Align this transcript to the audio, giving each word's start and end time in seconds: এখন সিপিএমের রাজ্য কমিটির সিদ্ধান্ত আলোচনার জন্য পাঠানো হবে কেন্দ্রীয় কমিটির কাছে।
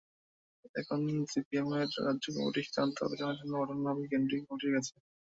এখন 0.75 0.99
সিপিএমের 1.31 1.75
রাজ্য 2.05 2.25
কমিটির 2.35 2.65
সিদ্ধান্ত 2.65 2.95
আলোচনার 3.01 3.37
জন্য 3.39 3.53
পাঠানো 3.59 3.87
হবে 3.89 4.03
কেন্দ্রীয় 4.11 4.43
কমিটির 4.43 4.75
কাছে। 4.75 4.93